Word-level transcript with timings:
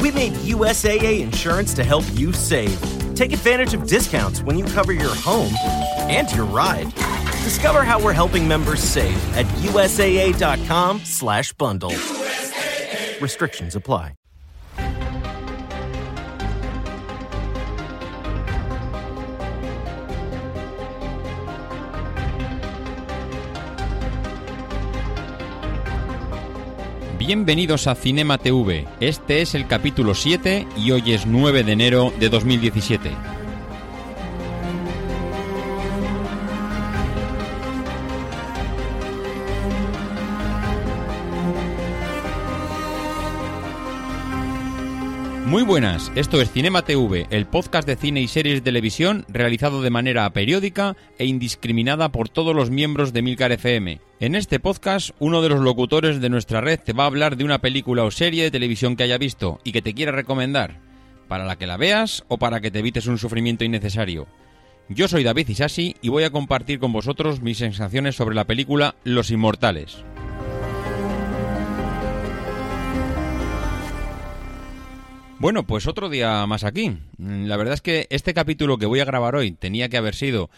We 0.00 0.10
made 0.10 0.32
USAA 0.32 1.20
insurance 1.20 1.72
to 1.74 1.84
help 1.84 2.04
you 2.12 2.32
save. 2.32 2.80
Take 3.14 3.32
advantage 3.32 3.72
of 3.74 3.86
discounts 3.86 4.42
when 4.42 4.58
you 4.58 4.64
cover 4.64 4.90
your 4.92 5.14
home 5.14 5.54
and 6.08 6.28
your 6.32 6.46
ride. 6.46 6.92
Discover 7.44 7.84
how 7.84 8.02
we're 8.02 8.12
helping 8.12 8.48
members 8.48 8.80
save 8.80 9.16
at 9.36 9.46
usaa.com/bundle. 9.62 11.94
Restrictions 13.20 13.76
apply. 13.76 14.14
Bienvenidos 27.32 27.86
a 27.86 27.94
Cinema 27.94 28.38
TV. 28.38 28.88
Este 28.98 29.40
es 29.40 29.54
el 29.54 29.68
capítulo 29.68 30.16
7 30.16 30.66
y 30.76 30.90
hoy 30.90 31.12
es 31.12 31.26
9 31.26 31.62
de 31.62 31.70
enero 31.70 32.12
de 32.18 32.28
2017. 32.28 33.08
Muy 45.50 45.64
buenas, 45.64 46.12
esto 46.14 46.40
es 46.40 46.52
Cinema 46.52 46.82
TV, 46.82 47.26
el 47.30 47.44
podcast 47.44 47.84
de 47.84 47.96
cine 47.96 48.20
y 48.20 48.28
series 48.28 48.54
de 48.54 48.60
televisión 48.60 49.24
realizado 49.28 49.82
de 49.82 49.90
manera 49.90 50.32
periódica 50.32 50.96
e 51.18 51.26
indiscriminada 51.26 52.12
por 52.12 52.28
todos 52.28 52.54
los 52.54 52.70
miembros 52.70 53.12
de 53.12 53.22
Milcar 53.22 53.50
FM. 53.50 54.00
En 54.20 54.36
este 54.36 54.60
podcast, 54.60 55.10
uno 55.18 55.42
de 55.42 55.48
los 55.48 55.58
locutores 55.58 56.20
de 56.20 56.28
nuestra 56.28 56.60
red 56.60 56.78
te 56.78 56.92
va 56.92 57.02
a 57.02 57.08
hablar 57.08 57.36
de 57.36 57.42
una 57.42 57.60
película 57.60 58.04
o 58.04 58.12
serie 58.12 58.44
de 58.44 58.52
televisión 58.52 58.94
que 58.94 59.02
haya 59.02 59.18
visto 59.18 59.58
y 59.64 59.72
que 59.72 59.82
te 59.82 59.92
quiera 59.92 60.12
recomendar, 60.12 60.78
para 61.26 61.44
la 61.44 61.56
que 61.56 61.66
la 61.66 61.76
veas 61.76 62.24
o 62.28 62.38
para 62.38 62.60
que 62.60 62.70
te 62.70 62.78
evites 62.78 63.08
un 63.08 63.18
sufrimiento 63.18 63.64
innecesario. 63.64 64.28
Yo 64.88 65.08
soy 65.08 65.24
David 65.24 65.48
Isasi 65.48 65.96
y 66.00 66.10
voy 66.10 66.22
a 66.22 66.30
compartir 66.30 66.78
con 66.78 66.92
vosotros 66.92 67.42
mis 67.42 67.58
sensaciones 67.58 68.14
sobre 68.14 68.36
la 68.36 68.46
película 68.46 68.94
Los 69.02 69.32
Inmortales. 69.32 70.04
Bueno, 75.40 75.66
pues 75.66 75.86
otro 75.86 76.10
día 76.10 76.46
más 76.46 76.64
aquí. 76.64 76.98
La 77.16 77.56
verdad 77.56 77.72
es 77.72 77.80
que 77.80 78.06
este 78.10 78.34
capítulo 78.34 78.76
que 78.76 78.84
voy 78.84 79.00
a 79.00 79.06
grabar 79.06 79.36
hoy 79.36 79.52
tenía 79.52 79.88
que 79.88 79.96
haber 79.96 80.14
sido, 80.14 80.50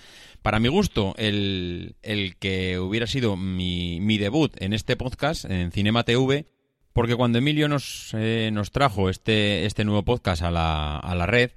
para 0.42 0.58
mi 0.58 0.66
gusto, 0.66 1.14
el, 1.18 1.94
que 2.40 2.80
hubiera 2.80 3.06
sido 3.06 3.36
mi, 3.36 4.18
debut 4.18 4.52
en 4.60 4.72
este 4.72 4.96
podcast, 4.96 5.44
en 5.44 5.70
Cinema 5.70 6.02
TV, 6.02 6.46
porque 6.92 7.14
cuando 7.14 7.38
Emilio 7.38 7.68
nos, 7.68 8.10
eh, 8.14 8.50
nos 8.52 8.72
trajo 8.72 9.08
este, 9.08 9.66
este 9.66 9.84
nuevo 9.84 10.02
podcast 10.02 10.42
a 10.42 10.50
la, 10.50 10.98
a 10.98 11.14
la 11.14 11.26
red, 11.26 11.52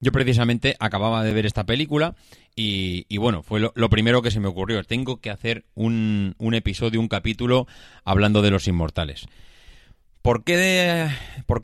yo 0.00 0.10
precisamente 0.10 0.74
acababa 0.80 1.22
de 1.24 1.34
ver 1.34 1.44
esta 1.44 1.66
película 1.66 2.14
y, 2.56 3.14
bueno, 3.18 3.42
fue 3.42 3.60
lo, 3.60 3.72
lo, 3.74 3.90
primero 3.90 4.22
que 4.22 4.30
se 4.30 4.40
me 4.40 4.48
ocurrió. 4.48 4.82
Tengo 4.84 5.20
que 5.20 5.28
hacer 5.28 5.66
un, 5.74 6.34
un 6.38 6.54
episodio, 6.54 6.98
un 6.98 7.08
capítulo 7.08 7.66
hablando 8.04 8.40
de 8.40 8.50
los 8.50 8.66
inmortales. 8.68 9.28
¿Por 10.22 10.44
qué, 10.44 11.10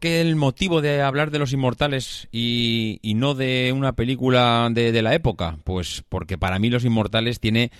el 0.02 0.36
motivo 0.36 0.80
de 0.80 1.02
hablar 1.02 1.30
de 1.30 1.38
los 1.38 1.52
inmortales 1.52 2.28
y, 2.30 3.00
no 3.16 3.34
de 3.34 3.72
una 3.74 3.94
película 3.94 4.68
de, 4.70 5.02
la 5.02 5.14
época? 5.14 5.58
Pues 5.64 6.04
porque 6.08 6.38
para 6.38 6.58
mí 6.58 6.70
los 6.70 6.84
inmortales 6.84 7.40
tiene 7.40 7.70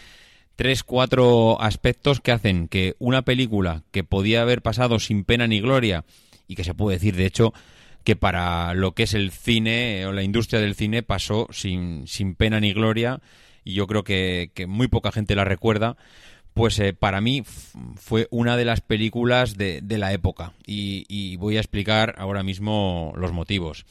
tres, 0.57 0.83
cuatro 0.83 1.61
aspectos 1.61 2.21
que 2.21 2.33
hacen 2.33 2.69
que 2.69 2.97
una 2.99 3.23
película 3.23 3.83
que 3.93 4.05
podía 4.05 4.43
haber 4.43 4.63
pasado 4.63 4.99
sin 4.99 5.25
pena 5.25 5.47
ni 5.47 5.61
gloria 5.61 6.05
y 6.49 6.57
que 6.57 6.65
se 6.65 6.75
puede 6.75 6.97
decir, 6.97 7.17
de 7.17 7.27
hecho, 7.27 7.55
que 8.03 8.17
para 8.17 8.75
lo 8.75 8.93
que 8.93 9.05
es 9.05 9.15
el 9.15 9.31
cine 9.31 10.05
o 10.07 10.13
la 10.13 10.23
industria 10.23 10.61
del 10.61 10.75
cine 10.75 11.03
pasó 11.03 11.49
sin, 11.51 12.07
sin 12.07 12.35
pena 12.35 12.61
ni 12.61 12.73
gloria 12.73 13.21
y 13.65 13.75
yo 13.75 13.87
creo 13.87 14.05
que 14.05 14.51
muy 14.69 14.89
poca 14.89 15.13
gente 15.13 15.35
la 15.35 15.45
recuerda 15.45 15.97
pues 16.55 16.79
eh, 16.79 16.95
para 16.95 17.21
mí 17.21 17.43
fue 17.97 18.29
una 18.31 18.57
de 18.57 18.65
las 18.65 18.81
películas 18.81 19.57
de, 19.57 19.83
la 19.99 20.13
época 20.13 20.53
y, 20.67 21.37
voy 21.37 21.57
a 21.57 21.61
explicar 21.61 22.15
ahora 22.17 22.43
mismo 22.43 23.13
los 23.17 23.33
motivos. 23.33 23.85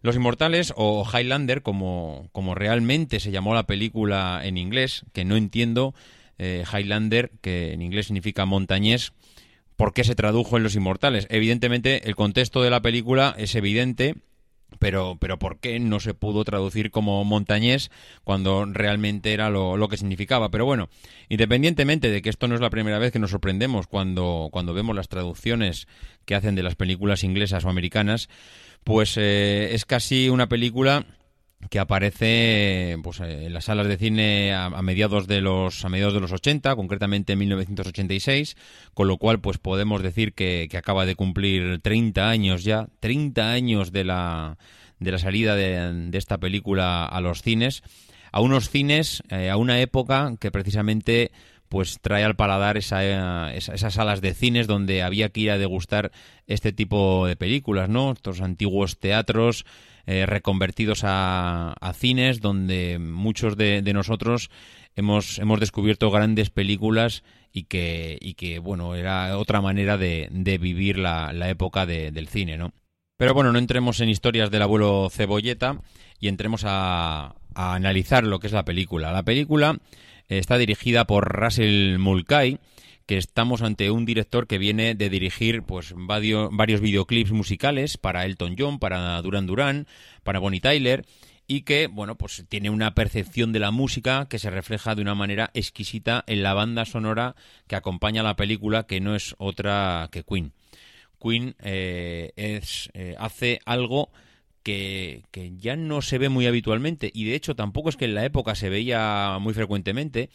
Los 0.00 0.16
Inmortales 0.16 0.72
o 0.76 1.06
Highlander, 1.06 1.62
como, 1.62 2.28
como 2.32 2.54
realmente 2.54 3.20
se 3.20 3.30
llamó 3.30 3.54
la 3.54 3.66
película 3.66 4.40
en 4.42 4.56
inglés, 4.56 5.04
que 5.12 5.24
no 5.24 5.36
entiendo, 5.36 5.94
eh, 6.38 6.64
Highlander, 6.72 7.30
que 7.42 7.72
en 7.72 7.82
inglés 7.82 8.06
significa 8.06 8.46
montañés, 8.46 9.12
¿por 9.76 9.92
qué 9.92 10.04
se 10.04 10.14
tradujo 10.14 10.56
en 10.56 10.62
Los 10.62 10.76
Inmortales? 10.76 11.26
Evidentemente 11.30 12.08
el 12.08 12.16
contexto 12.16 12.62
de 12.62 12.70
la 12.70 12.80
película 12.80 13.34
es 13.36 13.54
evidente 13.54 14.14
pero, 14.78 15.16
pero 15.20 15.38
¿por 15.38 15.58
qué 15.58 15.78
no 15.80 16.00
se 16.00 16.14
pudo 16.14 16.44
traducir 16.44 16.90
como 16.90 17.24
montañés 17.24 17.90
cuando 18.24 18.64
realmente 18.64 19.32
era 19.32 19.50
lo, 19.50 19.88
que 19.88 19.96
significaba? 19.96 20.50
Pero 20.50 20.64
bueno, 20.64 20.88
independientemente 21.28 22.10
de 22.10 22.22
que 22.22 22.30
esto 22.30 22.48
no 22.48 22.54
es 22.54 22.60
la 22.60 22.70
primera 22.70 22.98
vez 22.98 23.12
que 23.12 23.18
nos 23.18 23.30
sorprendemos 23.30 23.86
cuando, 23.86 24.48
cuando 24.52 24.74
vemos 24.74 24.94
las 24.94 25.08
traducciones 25.08 25.88
que 26.24 26.34
hacen 26.34 26.54
de 26.54 26.62
las 26.62 26.74
películas 26.74 27.24
inglesas 27.24 27.64
o 27.64 27.70
americanas, 27.70 28.28
pues 28.84 29.16
eh, 29.16 29.74
es 29.74 29.84
casi 29.84 30.28
una 30.28 30.48
película 30.48 31.06
que 31.70 31.78
aparece 31.78 32.96
pues, 33.02 33.20
en 33.20 33.52
las 33.52 33.64
salas 33.64 33.88
de 33.88 33.96
cine 33.96 34.54
a, 34.54 34.70
mediados 34.82 35.26
de 35.26 35.40
los 35.40 35.84
a 35.84 35.88
mediados 35.88 36.14
de 36.14 36.20
los 36.20 36.32
80, 36.32 36.74
concretamente 36.76 37.32
en 37.32 37.40
1986, 37.40 38.56
con 38.94 39.08
lo 39.08 39.18
cual 39.18 39.40
pues 39.40 39.58
podemos 39.58 40.02
decir 40.02 40.32
que, 40.32 40.68
acaba 40.78 41.04
de 41.04 41.16
cumplir 41.16 41.80
30 41.80 42.28
años 42.28 42.64
ya, 42.64 42.88
30 43.00 43.50
años 43.50 43.92
de 43.92 44.04
la 44.04 44.56
de 45.00 45.12
la 45.12 45.18
salida 45.18 45.54
de, 45.54 46.08
esta 46.12 46.38
película 46.38 47.04
a 47.04 47.20
los 47.20 47.42
cines, 47.42 47.82
a 48.32 48.40
unos 48.40 48.68
cines, 48.68 49.22
eh, 49.30 49.48
a 49.48 49.56
una 49.56 49.80
época 49.80 50.34
que 50.40 50.50
precisamente 50.50 51.30
pues 51.68 51.98
trae 52.00 52.24
al 52.24 52.34
paladar 52.34 52.76
esa, 52.76 53.54
esas 53.54 53.94
salas 53.94 54.20
de 54.20 54.34
cines 54.34 54.66
donde 54.66 55.02
había 55.02 55.28
que 55.28 55.40
ir 55.40 55.50
a 55.50 55.58
degustar 55.58 56.10
este 56.46 56.72
tipo 56.72 57.26
de 57.26 57.36
películas, 57.36 57.88
¿no? 57.90 58.12
Estos 58.12 58.40
antiguos 58.40 58.98
teatros 58.98 59.66
eh, 60.10 60.24
reconvertidos 60.24 61.02
a, 61.04 61.74
cines 61.94 62.40
donde 62.40 62.98
muchos 62.98 63.58
de, 63.58 63.82
nosotros 63.92 64.48
hemos, 64.96 65.38
hemos 65.38 65.60
descubierto 65.60 66.10
grandes 66.10 66.48
películas 66.48 67.22
y 67.52 67.64
que, 67.64 68.16
y 68.18 68.32
que 68.32 68.58
bueno, 68.58 68.94
era 68.94 69.36
otra 69.36 69.60
manera 69.60 69.98
de, 69.98 70.30
vivir 70.58 70.96
la, 70.96 71.50
época 71.50 71.84
del 71.84 72.26
cine, 72.26 72.56
¿no? 72.56 72.72
Pero 73.18 73.34
bueno, 73.34 73.52
no 73.52 73.58
entremos 73.58 74.00
en 74.00 74.08
historias 74.08 74.50
del 74.50 74.62
abuelo 74.62 75.10
Cebolleta 75.10 75.78
y 76.18 76.28
entremos 76.28 76.62
a, 76.64 77.34
a 77.54 77.74
analizar 77.74 78.24
lo 78.24 78.40
que 78.40 78.46
es 78.46 78.54
la 78.54 78.64
película. 78.64 79.12
La 79.12 79.24
película 79.24 79.76
está 80.30 80.56
dirigida 80.56 81.04
por 81.06 81.28
Russell 81.28 81.98
Mulcahy, 81.98 82.58
que 83.08 83.16
estamos 83.16 83.62
ante 83.62 83.90
un 83.90 84.04
director 84.04 84.46
que 84.46 84.58
viene 84.58 84.94
de 84.94 85.08
dirigir 85.08 85.62
pues 85.62 85.94
varios, 85.96 86.50
videoclips 86.82 87.32
musicales 87.32 87.96
para 87.96 88.26
Elton 88.26 88.54
John, 88.58 88.78
para 88.78 89.20
Duran 89.22 89.46
Duran, 89.46 89.86
para 90.22 90.40
Bonnie 90.40 90.60
Tyler 90.60 91.06
y 91.46 91.62
que, 91.62 91.86
bueno, 91.86 92.18
pues 92.18 92.44
tiene 92.50 92.68
una 92.68 92.94
percepción 92.94 93.50
de 93.50 93.60
la 93.60 93.70
música 93.70 94.26
que 94.28 94.38
se 94.38 94.50
refleja 94.50 94.94
de 94.94 95.00
una 95.00 95.14
manera 95.14 95.50
exquisita 95.54 96.22
en 96.26 96.42
la 96.42 96.52
banda 96.52 96.84
sonora 96.84 97.34
que 97.66 97.76
acompaña 97.76 98.22
la 98.22 98.36
película, 98.36 98.86
que 98.86 99.00
no 99.00 99.16
es 99.16 99.34
otra 99.38 100.10
que 100.12 100.22
Queen. 100.22 100.52
Queen 101.18 101.56
eh, 101.60 102.32
es, 102.36 102.90
eh, 102.92 103.14
hace 103.18 103.60
algo 103.64 104.10
que, 104.62 105.22
que, 105.30 105.56
ya 105.56 105.76
no 105.76 106.02
se 106.02 106.18
ve 106.18 106.28
muy 106.28 106.46
habitualmente 106.46 107.10
y 107.14 107.24
de 107.24 107.36
hecho 107.36 107.56
tampoco 107.56 107.88
es 107.88 107.96
que 107.96 108.04
en 108.04 108.14
la 108.14 108.26
época 108.26 108.54
se 108.54 108.68
veía 108.68 109.38
muy 109.40 109.54
frecuentemente, 109.54 110.28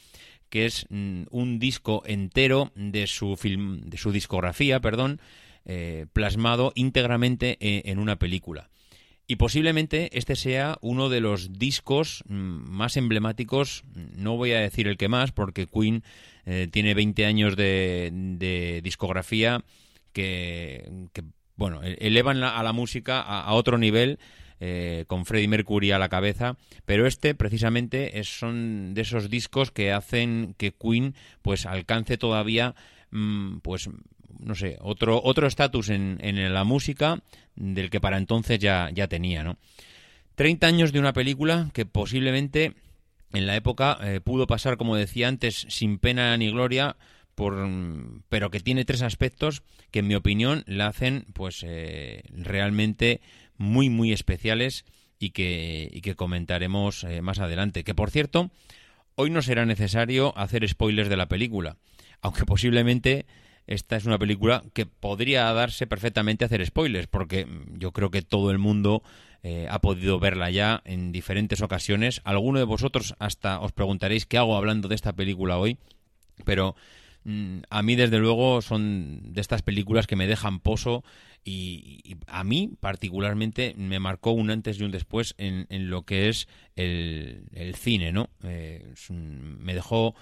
que 0.53 0.68
es 0.68 0.86
mm, 0.91 1.24
un 1.31 1.58
disco 1.58 2.03
entero 2.06 2.72
de 2.75 3.08
su, 3.08 3.38
film, 3.38 3.81
de 3.90 3.97
su 3.97 4.12
discografía, 4.12 4.80
perdón, 4.81 5.19
eh, 5.66 6.06
plasmado 6.14 6.74
íntegramente 6.75 7.58
e, 7.59 7.90
en, 7.90 7.98
una 7.98 8.18
película. 8.18 8.69
Y 9.25 9.38
posiblemente 9.38 10.16
este 10.16 10.36
sea 10.36 10.78
uno 10.81 11.10
de 11.10 11.22
los 11.22 11.57
discos 11.57 12.24
mm, 12.28 12.36
más 12.69 12.98
emblemáticos, 12.98 13.83
no 14.16 14.38
voy 14.38 14.51
a 14.51 14.60
decir 14.60 14.88
el 14.88 14.95
que 14.95 15.07
más, 15.07 15.31
porque 15.31 15.66
Queen 15.66 16.04
eh, 16.45 16.68
tiene 16.72 16.94
20 16.94 17.25
años 17.25 17.56
de, 17.56 18.80
discografía 18.83 19.63
que, 20.12 20.88
bueno, 21.56 21.81
e, 21.81 21.98
elevan 22.00 22.44
a 22.44 22.62
la 22.62 22.74
música 22.74 23.22
a 23.22 23.51
otro 23.54 23.80
nivel 23.80 24.19
eh, 24.65 25.04
con 25.07 25.25
Freddie 25.25 25.50
Mercury 25.50 25.92
a 25.92 26.00
la 26.00 26.07
cabeza, 26.07 26.56
pero 26.86 27.06
este 27.06 27.36
precisamente 27.36 28.18
es, 28.18 28.30
son 28.30 28.94
de 28.94 29.01
esos 29.01 29.30
discos 29.30 29.71
que 29.71 29.92
hacen 29.92 30.56
que 30.57 30.71
Queen 30.71 31.15
pues 31.42 31.65
alcance 31.65 32.18
todavía 32.18 32.74
mm, 33.12 33.57
pues 33.57 33.89
no 34.39 34.56
sé, 34.56 34.77
otro 34.80 35.21
otro 35.21 35.48
estatus 35.48 35.89
en, 35.89 36.18
en, 36.21 36.54
la 36.54 36.63
música 36.63 37.21
del 37.57 37.89
que 37.89 38.00
para 38.00 38.18
entonces 38.18 38.57
ya, 38.57 38.89
ya 38.94 39.10
tenía, 39.10 39.44
¿no? 39.44 39.57
30 40.36 40.66
años 40.66 40.94
de 40.94 41.00
una 41.00 41.12
película 41.12 41.69
que 41.74 41.86
posiblemente 41.86 42.74
en 43.33 43.45
la 43.48 43.57
época 43.57 43.98
eh, 44.01 44.21
pudo 44.24 44.48
pasar, 44.48 44.77
como 44.77 44.95
decía 44.95 45.27
antes, 45.27 45.66
sin 45.68 45.98
pena 45.98 46.38
ni 46.38 46.51
gloria, 46.51 46.95
por, 47.36 47.68
pero 48.30 48.50
que 48.50 48.62
tiene 48.62 48.86
tres 48.86 49.01
aspectos 49.01 49.63
que 49.92 50.00
en 50.00 50.07
mi 50.07 50.16
opinión 50.16 50.63
la 50.68 50.88
hacen 50.88 51.25
pues 51.33 51.66
eh, 51.68 52.24
realmente 52.31 53.19
muy 53.58 53.90
muy 53.90 54.12
especiales 54.12 54.86
y 55.20 55.32
que, 55.32 55.90
y 55.92 56.02
que 56.02 56.16
comentaremos 56.16 57.04
eh, 57.04 57.22
más 57.22 57.40
adelante. 57.40 57.84
Que 57.84 57.96
por 57.96 58.12
cierto, 58.12 58.52
hoy 59.16 59.30
no 59.30 59.42
será 59.42 59.66
necesario 59.66 60.38
hacer 60.38 60.68
spoilers 60.68 61.10
de 61.10 61.18
la 61.18 61.28
película, 61.28 61.78
aunque 62.22 62.46
posiblemente 62.46 63.26
esta 63.66 63.96
es 63.96 64.06
una 64.06 64.20
película 64.20 64.64
que 64.74 64.86
podría 64.86 65.52
darse 65.54 65.88
perfectamente 65.88 66.44
a 66.44 66.48
hacer 66.48 66.66
spoilers, 66.66 67.08
porque 67.08 67.48
yo 67.78 67.92
creo 67.92 68.12
que 68.12 68.22
todo 68.22 68.52
el 68.52 68.58
mundo 68.58 69.04
eh, 69.42 69.68
ha 69.70 69.80
podido 69.80 70.20
verla 70.20 70.50
ya 70.50 70.82
en 70.86 71.12
diferentes 71.12 71.62
ocasiones. 71.62 72.22
Alguno 72.26 72.60
de 72.60 72.66
vosotros 72.66 73.16
hasta 73.20 73.60
os 73.60 73.72
preguntaréis 73.72 74.26
qué 74.26 74.38
hago 74.38 74.58
hablando 74.58 74.90
de 74.90 74.96
esta 74.96 75.14
película 75.14 75.58
hoy, 75.58 75.78
pero 76.44 76.76
mm, 76.76 76.76
a 77.70 77.84
mí 77.84 77.96
desde 77.96 78.20
luego 78.20 78.62
son 78.62 79.34
de 79.34 79.42
estas 79.42 79.62
películas 79.62 80.08
que 80.08 80.16
me 80.16 80.28
dejan 80.28 80.60
pozo 80.60 81.04
y, 81.46 82.18
a 82.28 82.44
mí 82.44 82.72
particularmente 82.80 83.74
me 83.78 84.00
marcó 84.00 84.31
un 84.31 84.50
antes 84.50 84.80
y 84.80 84.84
un 84.84 84.92
después 84.92 85.36
en, 85.38 85.90
lo 85.90 86.04
que 86.04 86.30
es 86.30 86.48
el, 86.75 87.75
cine, 87.75 88.12
¿no? 88.12 88.30
Eh, 88.44 88.94
me 89.10 89.74
dejó 89.74 90.16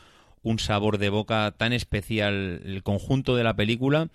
un 0.43 0.59
sabor 0.59 0.97
de 0.97 1.09
boca 1.09 1.53
tan 1.57 1.73
especial 1.73 2.61
el 2.65 2.83
conjunto 2.83 3.35
de 3.35 3.43
la 3.43 3.55
película 3.55 4.09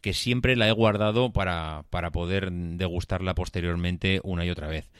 que 0.00 0.12
siempre 0.12 0.56
la 0.56 0.68
he 0.68 0.72
guardado 0.72 1.32
para, 1.32 1.84
para 1.90 2.10
poder 2.10 2.50
degustarla 2.50 3.34
posteriormente 3.34 4.20
una 4.24 4.44
y 4.44 4.50
otra 4.50 4.66
vez. 4.66 4.90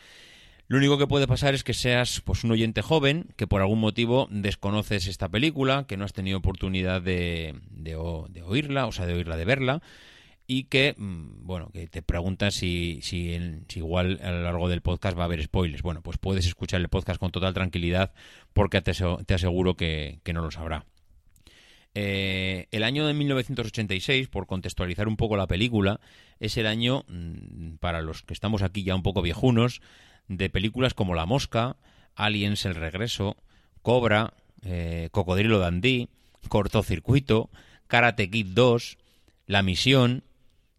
Lo 0.68 0.78
único 0.78 0.96
que 0.96 1.06
puede 1.06 1.26
pasar 1.26 1.54
es 1.54 1.64
que 1.64 1.74
seas 1.74 2.22
pues 2.24 2.44
un 2.44 2.52
oyente 2.52 2.82
joven 2.82 3.26
que 3.36 3.46
por 3.46 3.60
algún 3.60 3.80
motivo 3.80 4.28
desconoces 4.30 5.06
esta 5.06 5.28
película, 5.28 5.84
que 5.86 5.96
no 5.96 6.04
has 6.04 6.12
tenido 6.12 6.38
oportunidad 6.38 7.02
de, 7.02 7.54
de, 7.70 7.92
de 8.30 8.42
oírla, 8.42 8.86
o 8.86 8.92
sea, 8.92 9.06
de 9.06 9.14
oírla, 9.14 9.36
de 9.36 9.44
verla, 9.44 9.82
y 10.46 10.64
que, 10.64 10.94
mm, 10.96 11.46
bueno, 11.46 11.70
que 11.72 11.86
te 11.86 12.02
preguntas 12.02 12.54
si, 12.54 13.00
si, 13.02 13.38
igual 13.74 14.20
a 14.22 14.30
lo 14.30 14.42
largo 14.42 14.68
del 14.68 14.82
podcast 14.82 15.16
va 15.16 15.22
a 15.22 15.24
haber 15.26 15.42
spoilers. 15.42 15.82
Bueno, 15.82 16.02
pues 16.02 16.18
puedes 16.18 16.46
escuchar 16.46 16.80
el 16.80 16.88
podcast 16.88 17.18
con 17.18 17.30
total 17.30 17.54
tranquilidad 17.54 18.12
porque 18.52 18.80
te, 18.82 18.90
aseguro 19.34 19.76
que, 19.76 20.20
no 20.32 20.42
lo 20.42 20.50
sabrá. 20.50 20.84
Eh, 21.94 22.68
el 22.70 22.84
año 22.84 23.06
de 23.06 23.14
1986, 23.14 24.28
por 24.28 24.46
contextualizar 24.46 25.08
un 25.08 25.16
poco 25.16 25.36
la 25.36 25.46
película, 25.46 26.00
es 26.40 26.56
el 26.56 26.66
año, 26.66 27.04
mm, 27.08 27.76
para 27.76 28.00
los 28.02 28.22
que 28.22 28.34
estamos 28.34 28.62
aquí 28.62 28.82
ya 28.82 28.94
un 28.94 29.02
poco 29.02 29.22
viejunos, 29.22 29.80
de 30.28 30.50
películas 30.50 30.94
como 30.94 31.14
La 31.14 31.26
Mosca, 31.26 31.76
Aliens 32.14 32.64
El 32.64 32.74
Regreso, 32.74 33.36
Cobra, 33.82 34.34
eh, 34.62 35.08
Cocodrilo 35.10 35.58
Dandí, 35.58 36.08
Cortocircuito, 36.48 37.50
Karate 37.86 38.30
Kid 38.30 38.46
2, 38.54 38.98
La 39.46 39.62
Misión, 39.62 40.24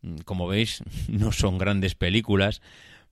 Mm, 0.03 0.17
como 0.25 0.47
veis, 0.47 0.83
no 1.07 1.31
son 1.31 1.57
grandes 1.57 1.95
películas, 1.95 2.61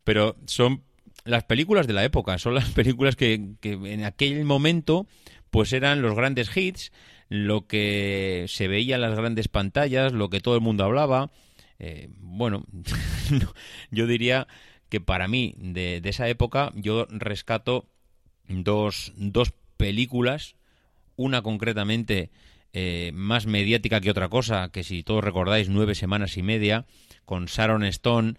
pero 0.04 0.36
son 0.46 0.84
las 1.24 1.44
películas 1.46 1.88
de 1.88 1.94
la 1.94 2.04
época, 2.04 2.38
son 2.38 2.54
las 2.54 2.70
películas 2.76 3.16
que, 3.16 3.56
en 3.64 4.04
aquel 4.04 4.46
momento 4.46 5.08
pues 5.50 5.74
eran 5.74 6.02
los 6.02 6.16
grandes 6.16 6.56
hits, 6.56 6.94
lo 7.28 7.68
que 7.68 8.46
se 8.48 8.70
veía 8.70 8.96
en 8.96 9.02
las 9.02 9.18
grandes 9.18 9.50
pantallas, 9.50 10.14
lo 10.14 10.30
que 10.30 10.40
todo 10.40 10.56
el 10.56 10.62
mundo 10.62 10.86
hablaba. 10.86 11.30
Eh, 11.78 12.10
bueno, 12.20 12.64
yo 13.92 14.08
diría 14.08 14.48
que 14.92 15.00
para 15.00 15.30
mí 15.30 15.56
de, 15.58 16.02
esa 16.04 16.28
época 16.28 16.74
yo 16.76 17.08
rescato 17.10 17.88
dos, 18.50 19.14
dos 19.16 19.54
películas, 19.78 20.58
una 21.16 21.42
concretamente 21.42 22.30
eh, 22.74 23.12
más 23.14 23.46
mediática 23.46 24.02
que 24.02 24.12
otra 24.12 24.28
cosa, 24.28 24.70
que 24.70 24.84
si 24.84 25.02
todos 25.02 25.24
recordáis, 25.24 25.70
nueve 25.70 25.96
semanas 25.96 26.36
y 26.36 26.44
media, 26.44 26.86
con 27.24 27.46
Sharon 27.46 27.86
Stone, 27.86 28.34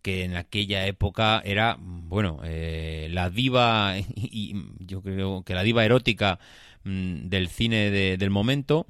que 0.00 0.22
en 0.22 0.36
aquella 0.36 0.86
época 0.86 1.42
era, 1.44 1.76
bueno, 1.80 2.40
eh, 2.44 3.08
la 3.10 3.28
diva, 3.28 3.96
y, 4.14 4.54
yo 4.78 5.02
creo 5.02 5.42
que 5.42 5.54
la 5.54 5.64
diva 5.64 5.84
erótica 5.84 6.38
mm, 6.84 7.26
del 7.26 7.48
cine 7.48 7.90
del 7.90 8.30
momento, 8.30 8.86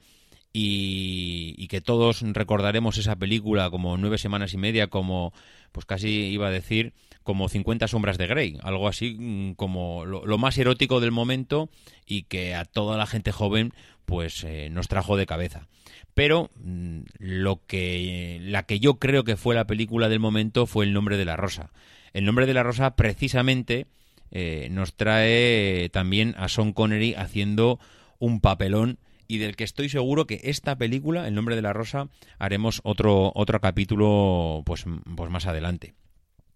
y, 0.52 1.54
y, 1.56 1.69
que 1.69 1.80
todos 1.80 2.20
recordaremos 2.20 2.98
esa 2.98 3.16
película 3.16 3.70
como 3.70 3.96
nueve 3.96 4.19
semanas 4.19 4.52
y 4.52 4.58
media, 4.58 4.88
como, 4.88 5.32
pues 5.72 5.86
casi 5.86 6.08
iba 6.08 6.48
a 6.48 6.50
decir, 6.50 6.92
como 7.26 7.49
50 7.49 7.88
sombras 7.88 8.19
de 8.19 8.28
Grey, 8.28 8.56
algo 8.62 8.87
así 8.87 9.17
mm, 9.19 9.55
como 9.55 10.06
lo, 10.06 10.38
más 10.38 10.56
erótico 10.56 11.00
del 11.00 11.11
momento 11.11 11.69
y 12.06 12.23
que 12.23 12.55
a 12.55 12.64
toda 12.64 12.96
la 12.96 13.06
gente 13.06 13.32
joven 13.32 13.75
pues 14.06 14.44
eh, 14.44 14.70
nos 14.70 14.87
trajo 14.87 15.17
de 15.17 15.26
cabeza. 15.26 15.67
Pero 16.14 16.50
mm, 16.55 17.00
lo 17.19 17.61
que 17.67 18.38
la 18.40 18.62
que 18.62 18.78
yo 18.78 19.00
creo 19.00 19.25
que 19.25 19.37
fue 19.37 19.56
la 19.56 19.67
película 19.67 20.08
del 20.08 20.20
momento 20.20 20.67
fue 20.67 20.84
El 20.84 20.93
nombre 20.93 21.17
de 21.17 21.25
la 21.25 21.37
rosa. 21.37 21.73
El 22.14 22.25
nombre 22.25 22.46
de 22.46 22.55
la 22.55 22.62
rosa 22.62 22.94
precisamente 22.94 23.88
eh, 24.31 24.69
nos 24.70 24.94
trae 24.94 25.90
también 25.93 26.37
a 26.38 26.49
Sean 26.49 26.72
Connery 26.72 27.14
haciendo 27.14 27.81
un 28.20 28.40
papelón 28.40 29.00
y 29.26 29.38
del 29.38 29.56
que 29.56 29.64
estoy 29.64 29.88
seguro 29.88 30.29
que 30.29 30.40
esta 30.44 30.79
película, 30.79 31.26
El 31.26 31.34
nombre 31.34 31.56
de 31.56 31.62
la 31.62 31.72
rosa, 31.72 32.08
haremos 32.38 32.81
otro 32.84 33.32
otro 33.34 33.61
capítulo 33.61 34.62
pues, 34.64 34.84
pues 35.17 35.31
más 35.31 35.46
adelante. 35.46 35.94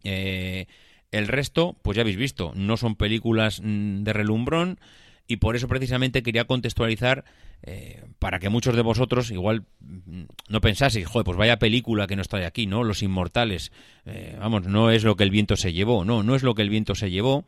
Eh, 0.04 0.66
el 1.10 1.26
resto, 1.26 1.76
pues 1.82 1.96
ya 1.96 2.02
habéis 2.02 2.16
visto, 2.16 2.52
no 2.54 2.76
son 2.76 2.94
películas 2.94 3.60
mm, 3.62 4.04
de 4.04 4.12
relumbrón 4.12 4.78
y 5.26 5.36
por 5.36 5.56
eso 5.56 5.68
precisamente 5.68 6.22
quería 6.22 6.44
contextualizar 6.44 7.24
eh, 7.62 8.04
para 8.18 8.38
que 8.38 8.48
muchos 8.48 8.76
de 8.76 8.82
vosotros 8.82 9.30
igual 9.30 9.64
mm, 9.80 10.22
no 10.48 10.60
pensaseis, 10.60 11.06
joder, 11.06 11.24
pues 11.24 11.36
vaya 11.36 11.58
película 11.58 12.06
que 12.06 12.16
no 12.16 12.22
está 12.22 12.38
aquí, 12.46 12.66
¿no? 12.66 12.84
Los 12.84 13.02
Inmortales, 13.02 13.72
eh, 14.06 14.36
vamos, 14.38 14.66
no 14.66 14.90
es 14.90 15.02
lo 15.02 15.16
que 15.16 15.24
el 15.24 15.30
viento 15.30 15.56
se 15.56 15.72
llevó, 15.72 16.04
no, 16.04 16.22
no 16.22 16.36
es 16.36 16.42
lo 16.42 16.54
que 16.54 16.62
el 16.62 16.70
viento 16.70 16.94
se 16.94 17.10
llevó, 17.10 17.44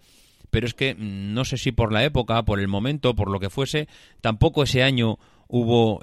pero 0.50 0.66
es 0.66 0.74
que 0.74 0.94
mm, 0.94 1.32
no 1.32 1.44
sé 1.44 1.56
si 1.56 1.70
por 1.70 1.92
la 1.92 2.04
época, 2.04 2.44
por 2.44 2.58
el 2.58 2.68
momento, 2.68 3.14
por 3.14 3.30
lo 3.30 3.38
que 3.38 3.50
fuese, 3.50 3.86
tampoco 4.20 4.64
ese 4.64 4.82
año 4.82 5.18
hubo, 5.46 6.00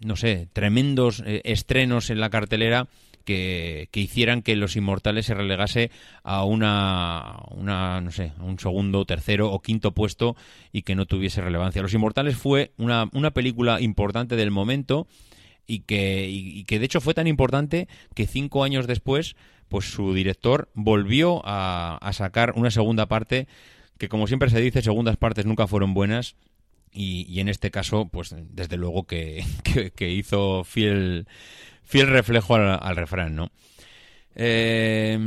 no 0.00 0.16
sé, 0.16 0.48
tremendos 0.54 1.22
estrenos 1.26 2.08
en 2.08 2.18
la 2.18 2.30
cartelera 2.30 2.88
que, 3.30 4.00
hicieran 4.00 4.42
que 4.42 4.56
Los 4.56 4.76
Inmortales 4.76 5.26
se 5.26 5.34
relegase 5.34 5.90
a 6.22 6.44
una, 6.44 7.38
una, 7.50 8.00
no 8.00 8.10
sé, 8.10 8.32
a 8.38 8.42
un 8.42 8.58
segundo, 8.58 9.04
tercero 9.04 9.52
o 9.52 9.60
quinto 9.60 9.92
puesto 9.92 10.36
y 10.72 10.82
que 10.82 10.94
no 10.94 11.06
tuviese 11.06 11.40
relevancia. 11.40 11.82
Los 11.82 11.94
Inmortales 11.94 12.36
fue 12.36 12.72
una, 12.76 13.08
una 13.12 13.30
película 13.30 13.80
importante 13.80 14.36
del 14.36 14.50
momento 14.50 15.06
y 15.66 15.80
que, 15.80 16.64
que 16.66 16.78
de 16.78 16.84
hecho 16.84 17.00
fue 17.00 17.14
tan 17.14 17.26
importante 17.26 17.88
que 18.14 18.26
cinco 18.26 18.64
años 18.64 18.86
después, 18.86 19.36
pues 19.68 19.90
su 19.90 20.12
director 20.14 20.68
volvió 20.74 21.42
a, 21.44 22.10
sacar 22.12 22.54
una 22.56 22.70
segunda 22.70 23.06
parte 23.06 23.46
que 23.98 24.08
como 24.08 24.26
siempre 24.26 24.50
se 24.50 24.60
dice, 24.60 24.82
segundas 24.82 25.16
partes 25.16 25.46
nunca 25.46 25.66
fueron 25.66 25.94
buenas 25.94 26.34
y, 26.92 27.38
en 27.38 27.48
este 27.48 27.70
caso, 27.70 28.08
pues 28.10 28.34
desde 28.36 28.76
luego 28.76 29.04
que, 29.06 29.44
que 29.94 30.10
hizo 30.10 30.64
fiel, 30.64 31.28
fiel 31.90 32.06
reflejo 32.06 32.54
al, 32.54 32.96
refrán, 32.96 33.34
¿no? 33.34 33.50
Eh, 34.36 35.18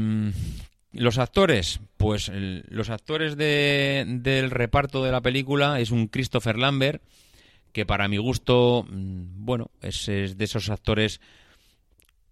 los 0.94 1.18
actores, 1.18 1.82
pues 1.98 2.32
los 2.34 2.90
actores 2.90 3.36
del 3.36 4.50
reparto 4.50 5.04
de 5.04 5.12
la 5.12 5.20
película 5.20 5.82
es 5.82 5.92
un 5.92 6.08
Christopher 6.08 6.58
Lambert, 6.58 7.04
que 7.74 7.86
para 7.86 8.08
mi 8.08 8.16
gusto, 8.16 8.86
mm, 8.88 9.44
bueno, 9.44 9.72
es, 9.82 10.06
de 10.06 10.36
esos 10.40 10.70
actores 10.70 11.20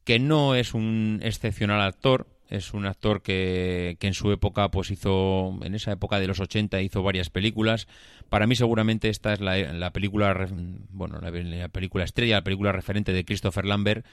que 0.05 0.17
no 0.17 0.55
es 0.55 0.73
un 0.73 1.19
excepcional 1.23 1.81
actor, 1.81 2.25
es 2.51 2.73
un 2.73 2.85
actor 2.85 3.21
que, 3.21 3.95
que, 3.99 4.07
en 4.07 4.13
su 4.13 4.31
época, 4.31 4.69
pues 4.69 4.91
hizo, 4.91 5.57
en 5.63 5.73
esa 5.73 5.93
época 5.93 6.19
de 6.19 6.27
los 6.27 6.41
80 6.41 6.81
hizo 6.81 7.01
varias 7.01 7.29
películas. 7.29 7.87
Para 8.29 8.45
mí 8.45 8.55
seguramente 8.55 9.07
esta 9.07 9.33
es 9.33 9.39
la, 9.39 9.91
película, 9.91 10.47
bueno, 10.91 11.19
la, 11.21 11.69
película 11.69 12.03
estrella, 12.03 12.35
la 12.35 12.43
película 12.43 12.73
referente 12.73 13.13
de 13.13 13.23
Christopher 13.23 13.65
Lambert. 13.65 14.05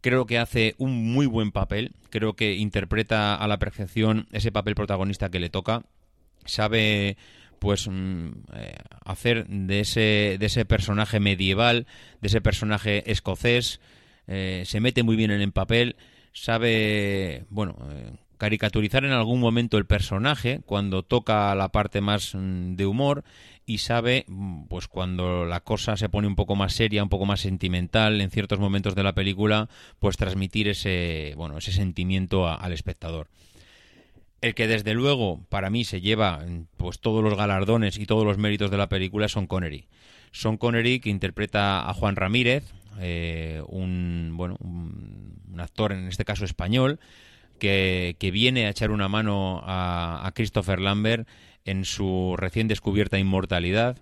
Creo 0.00 0.24
que 0.24 0.38
hace 0.38 0.74
un 0.78 1.12
muy 1.12 1.26
buen 1.26 1.52
papel, 1.52 1.92
creo 2.08 2.34
que 2.34 2.54
interpreta 2.54 3.34
a 3.34 3.46
la 3.46 3.58
perfección 3.58 4.26
ese 4.32 4.52
papel 4.52 4.74
protagonista 4.74 5.30
que 5.30 5.40
le 5.40 5.50
toca. 5.50 5.82
Sabe 6.46 7.18
pues 7.58 7.88
mm, 7.88 8.28
eh, 8.54 8.74
hacer 9.04 9.46
de 9.48 9.80
ese, 9.80 10.36
de 10.38 10.46
ese 10.46 10.64
personaje 10.64 11.20
medieval, 11.20 11.86
de 12.22 12.28
ese 12.28 12.40
personaje 12.40 13.10
escocés, 13.10 13.80
eh, 14.28 14.62
se 14.64 14.80
mete 14.80 15.02
muy 15.02 15.16
bien 15.16 15.30
en 15.30 15.42
el 15.42 15.52
papel 15.52 15.96
sabe, 16.36 17.46
bueno, 17.48 17.76
eh, 17.90 18.12
caricaturizar 18.36 19.04
en 19.06 19.12
algún 19.12 19.40
momento 19.40 19.78
el 19.78 19.86
personaje 19.86 20.60
cuando 20.66 21.02
toca 21.02 21.54
la 21.54 21.70
parte 21.70 22.02
más 22.02 22.34
mm, 22.34 22.76
de 22.76 22.84
humor 22.84 23.24
y 23.64 23.78
sabe, 23.78 24.26
mm, 24.28 24.64
pues 24.66 24.86
cuando 24.86 25.46
la 25.46 25.60
cosa 25.60 25.96
se 25.96 26.10
pone 26.10 26.28
un 26.28 26.36
poco 26.36 26.54
más 26.54 26.74
seria, 26.74 27.02
un 27.02 27.08
poco 27.08 27.24
más 27.24 27.40
sentimental 27.40 28.20
en 28.20 28.30
ciertos 28.30 28.58
momentos 28.58 28.94
de 28.94 29.02
la 29.02 29.14
película, 29.14 29.70
pues 29.98 30.18
transmitir 30.18 30.68
ese, 30.68 31.32
bueno, 31.36 31.56
ese 31.56 31.72
sentimiento 31.72 32.46
al 32.46 32.72
espectador. 32.72 33.28
El 34.42 34.54
que 34.54 34.68
desde 34.68 34.92
luego 34.92 35.40
para 35.48 35.70
mí 35.70 35.84
se 35.84 36.02
lleva 36.02 36.44
pues 36.76 37.00
todos 37.00 37.24
los 37.24 37.34
galardones 37.34 37.98
y 37.98 38.04
todos 38.04 38.26
los 38.26 38.36
méritos 38.36 38.70
de 38.70 38.76
la 38.76 38.90
película 38.90 39.28
son 39.28 39.46
Connery. 39.46 39.86
Son 40.32 40.58
Connery 40.58 41.00
que 41.00 41.08
interpreta 41.08 41.88
a 41.88 41.94
Juan 41.94 42.14
Ramírez, 42.14 42.74
eh, 43.00 43.62
un, 43.68 44.32
bueno, 44.34 44.56
un, 44.60 45.58
actor 45.58 45.92
en 45.92 46.06
este 46.08 46.24
caso 46.24 46.44
español, 46.44 47.00
que, 47.58 48.16
viene 48.32 48.66
a 48.66 48.70
echar 48.70 48.90
una 48.90 49.08
mano 49.08 49.62
a, 49.64 50.30
Christopher 50.34 50.80
Lambert 50.80 51.26
en 51.64 51.84
su 51.84 52.34
recién 52.36 52.68
descubierta 52.68 53.18
inmortalidad. 53.18 53.98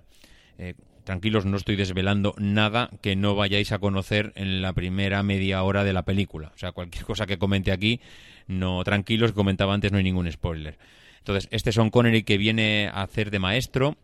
Eh, 0.58 0.74
tranquilos, 1.04 1.46
no 1.46 1.56
estoy 1.56 1.76
desvelando 1.76 2.34
nada 2.38 2.90
que 3.02 3.14
no 3.14 3.34
vayáis 3.34 3.72
a 3.72 3.78
conocer 3.78 4.32
en 4.34 4.62
la 4.62 4.72
primera 4.72 5.22
media 5.22 5.62
hora 5.62 5.84
de 5.84 5.92
la 5.92 6.02
película. 6.02 6.52
O 6.54 6.58
sea, 6.58 6.72
cualquier 6.72 7.04
cosa 7.04 7.26
que 7.26 7.38
comente 7.38 7.72
aquí, 7.72 8.00
no, 8.48 8.82
tranquilos, 8.84 9.30
que 9.30 9.36
comentaba 9.36 9.74
antes, 9.74 9.92
no 9.92 9.98
hay 9.98 10.04
ningún 10.04 10.30
spoiler. 10.30 10.78
Entonces, 11.18 11.48
este 11.52 11.72
Son 11.72 11.90
Connery 11.90 12.22
que 12.22 12.36
viene 12.36 12.90
a 12.92 13.02
hacer 13.02 13.30
de 13.30 13.38
maestro 13.38 13.96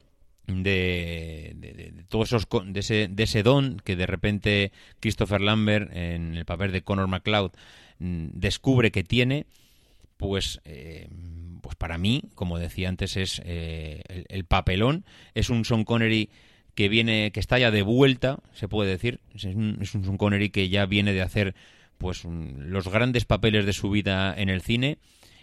de, 0.63 2.05
todos 2.09 2.29
esos 2.33 2.47
de 2.67 2.81
ese, 2.81 3.09
de 3.09 3.23
ese 3.23 3.43
don 3.43 3.81
que 3.85 3.97
de 3.97 4.07
repente 4.07 4.73
Christopher 5.01 5.41
Lambert 5.41 5.95
en 5.95 6.37
el 6.37 6.45
papel 6.45 6.73
de 6.73 6.83
Connor 6.83 7.09
McLeod 7.09 7.53
mm, 7.99 8.29
descubre 8.35 8.91
que 8.91 9.05
tiene 9.05 9.47
pues 10.17 10.61
eh, 10.65 11.09
pues 11.63 11.77
para 11.77 11.99
mí 11.99 12.23
como 12.35 12.59
decía 12.59 12.89
antes 12.89 13.17
es 13.17 13.41
eh, 13.45 14.03
el, 14.29 14.45
papelón. 14.45 15.05
Es 15.35 15.51
un 15.51 15.65
Son 15.65 15.85
Connery 15.85 16.31
que 16.75 16.89
viene 16.89 17.31
que 17.33 17.41
está 17.41 17.59
ya 17.59 17.71
de 17.71 17.83
vuelta 17.83 18.39
se 18.53 18.69
puede 18.69 18.91
decir. 18.91 19.21
Es 19.35 19.45
un, 19.45 19.79
es 19.81 19.95
un 19.95 20.05
Son 20.05 20.17
Connery 20.17 20.51
que 20.51 20.69
ya 20.69 20.87
viene 20.87 21.13
de 21.13 21.23
hacer 21.23 21.55
pues 21.99 22.25
los 22.25 22.89
grandes 22.89 23.25
papeles 23.27 23.67
de 23.67 23.75
su 23.75 23.91
vida 23.91 24.35
en 24.37 24.49
el 24.49 24.63
cine 24.63 24.99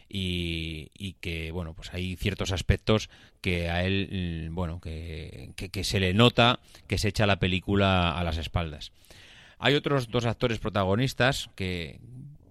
y, 0.10 1.16
que 1.20 1.52
bueno 1.52 1.74
pues 1.74 1.94
hay 1.94 2.16
ciertos 2.16 2.52
aspectos 2.52 3.10
que 3.42 3.70
a 3.70 3.84
él 3.84 4.50
bueno 4.52 4.80
que, 4.80 5.52
que, 5.56 5.84
se 5.84 6.00
le 6.00 6.14
nota 6.14 6.60
que 6.88 6.98
se 6.98 7.10
echa 7.10 7.28
la 7.28 7.40
película 7.40 8.18
a 8.18 8.24
las 8.24 8.38
espaldas. 8.38 8.92
Hay 9.60 9.74
otros 9.74 10.10
dos 10.10 10.26
actores 10.26 10.60
protagonistas 10.60 11.50
que 11.56 12.00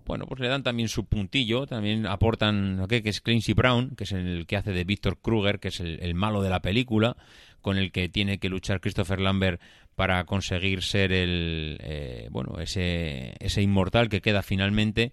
bueno 0.05 0.27
pues 0.27 0.41
le 0.41 0.49
dan 0.49 0.63
también 0.63 0.89
su 0.89 1.05
puntillo 1.05 1.67
también 1.67 2.07
aportan 2.07 2.77
lo 2.77 2.89
que, 2.89 3.03
es 3.05 3.21
Clancy 3.21 3.55
Brown 3.55 3.97
que 3.97 4.05
es 4.05 4.13
el 4.13 4.47
que 4.47 4.57
hace 4.57 4.73
de 4.73 4.85
Victor 4.85 5.19
Kruger 5.21 5.59
que 5.59 5.69
es 5.69 5.81
el, 5.81 6.15
malo 6.15 6.43
de 6.43 6.51
la 6.51 6.61
película 6.61 7.17
con 7.61 7.77
el 7.77 7.91
que 7.91 8.09
tiene 8.09 8.39
que 8.39 8.49
luchar 8.49 8.81
Christopher 8.81 9.21
Lambert 9.21 9.61
para 9.97 10.25
conseguir 10.25 10.83
ser 10.83 11.13
el 11.13 11.79
eh, 11.81 12.29
bueno 12.31 12.61
ese 12.61 13.35
ese 13.41 13.63
inmortal 13.63 14.09
que 14.09 14.21
queda 14.21 14.43
finalmente 14.43 15.13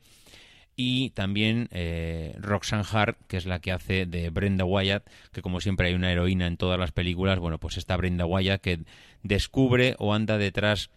y 0.75 1.12
también 1.12 1.70
eh, 1.72 2.36
Roxanne 2.39 2.86
Hart, 2.92 3.18
que 3.27 3.38
es 3.38 3.46
la 3.46 3.60
que 3.60 3.72
hace 3.72 4.06
de 4.06 4.30
Brenda 4.30 4.65
Wyatt, 4.65 5.08
que 5.32 5.42
como 5.42 5.62
siempre 5.62 5.88
hay 5.88 5.94
una 5.94 6.12
heroína 6.12 6.48
en 6.48 6.58
todas 6.58 6.80
las 6.80 6.92
películas, 6.92 7.39
bueno, 7.39 7.60
pues 7.60 7.77
esta 7.77 7.98
Brenda 7.98 8.25
Wyatt 8.25 8.62
que 8.62 8.80
descubre 9.22 9.96
o 10.00 10.13
anda 10.13 10.38
detrás 10.38 10.89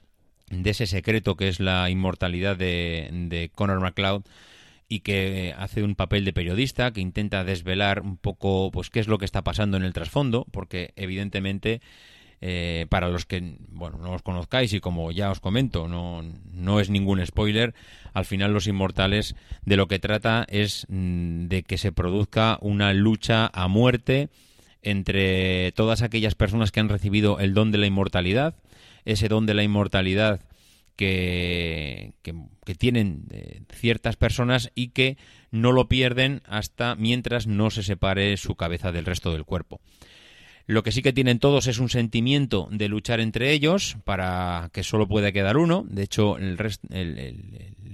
de 0.50 0.70
ese 0.70 0.86
secreto 0.86 1.36
que 1.36 1.48
es 1.48 1.60
la 1.60 1.90
inmortalidad 1.90 2.56
de, 2.56 3.08
de 3.12 3.50
Connor 3.54 3.80
McLeod 3.80 4.22
y 4.88 5.00
que 5.00 5.54
hace 5.58 5.82
un 5.82 5.96
papel 5.96 6.24
de 6.24 6.32
periodista 6.32 6.92
que 6.92 7.00
intenta 7.00 7.44
desvelar 7.44 8.00
un 8.00 8.16
poco 8.16 8.70
pues 8.70 8.88
qué 8.90 9.00
es 9.00 9.08
lo 9.08 9.18
que 9.18 9.24
está 9.24 9.42
pasando 9.42 9.76
en 9.76 9.82
el 9.82 9.92
trasfondo 9.92 10.46
porque 10.52 10.92
evidentemente 10.94 11.80
eh, 12.40 12.86
para 12.90 13.08
los 13.08 13.24
que 13.24 13.56
bueno 13.68 13.98
no 13.98 14.12
os 14.12 14.22
conozcáis 14.22 14.72
y 14.72 14.80
como 14.80 15.10
ya 15.10 15.30
os 15.30 15.40
comento 15.40 15.88
no, 15.88 16.22
no 16.52 16.80
es 16.80 16.90
ningún 16.90 17.24
spoiler 17.24 17.74
al 18.12 18.26
final 18.26 18.52
los 18.52 18.66
inmortales 18.66 19.34
de 19.64 19.76
lo 19.76 19.88
que 19.88 19.98
trata 19.98 20.46
es 20.48 20.86
mm, 20.88 21.46
de 21.46 21.62
que 21.62 21.78
se 21.78 21.92
produzca 21.92 22.58
una 22.60 22.92
lucha 22.92 23.50
a 23.52 23.68
muerte 23.68 24.28
entre 24.82 25.72
todas 25.72 26.02
aquellas 26.02 26.34
personas 26.34 26.72
que 26.72 26.80
han 26.80 26.90
recibido 26.90 27.40
el 27.40 27.54
don 27.54 27.72
de 27.72 27.78
la 27.78 27.86
inmortalidad 27.86 28.54
ese 29.06 29.28
don 29.28 29.46
de 29.46 29.54
la 29.54 29.62
inmortalidad 29.62 30.40
que, 30.96 32.14
que, 32.22 32.74
tienen 32.74 33.26
eh, 33.30 33.60
ciertas 33.72 34.16
personas 34.16 34.72
y 34.74 34.88
que 34.88 35.16
no 35.50 35.72
lo 35.72 35.88
pierden 35.88 36.42
hasta 36.46 36.96
mientras 36.96 37.46
no 37.46 37.70
se 37.70 37.82
separe 37.82 38.36
su 38.36 38.56
cabeza 38.56 38.92
del 38.92 39.04
resto 39.04 39.32
del 39.32 39.44
cuerpo. 39.44 39.80
Lo 40.66 40.82
que 40.82 40.90
sí 40.90 41.00
que 41.02 41.12
tienen 41.12 41.38
todos 41.38 41.68
es 41.68 41.78
un 41.78 41.88
sentimiento 41.88 42.68
de 42.72 42.88
luchar 42.88 43.20
entre 43.20 43.52
ellos 43.52 43.96
para 44.04 44.70
que 44.72 44.82
solo 44.82 45.06
pueda 45.06 45.30
quedar 45.30 45.56
uno. 45.56 45.84
De 45.88 46.02
hecho, 46.02 46.38
el 46.38 46.56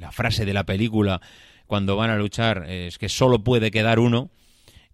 la 0.02 0.12
frase 0.12 0.44
de 0.44 0.52
la 0.52 0.66
película 0.66 1.22
cuando 1.66 1.96
van 1.96 2.10
a 2.10 2.16
luchar 2.16 2.68
es 2.68 2.98
que 2.98 3.08
solo 3.08 3.42
puede 3.42 3.70
quedar 3.70 3.98
uno. 3.98 4.30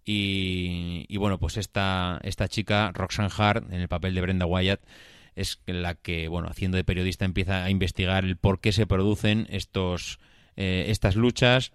Y, 0.05 1.17
bueno, 1.17 1.37
pues 1.37 1.57
esta, 1.57 2.19
esta 2.23 2.47
chica, 2.47 2.91
Roxanne 2.93 3.29
Hart, 3.37 3.71
en 3.71 3.81
el 3.81 3.87
papel 3.87 4.15
de 4.15 4.21
Brenda 4.21 4.45
Wyatt, 4.47 4.81
es 5.35 5.61
la 5.67 5.93
que, 5.93 6.27
bueno, 6.27 6.47
haciendo 6.49 6.77
de 6.77 6.83
periodista 6.83 7.25
empieza 7.25 7.63
a 7.63 7.69
investigar 7.69 8.23
el 8.23 8.37
por 8.37 8.59
qué 8.59 8.71
se 8.71 8.87
producen 8.87 9.45
estos, 9.49 10.19
eh, 10.55 10.85
estas 10.87 11.15
luchas 11.15 11.73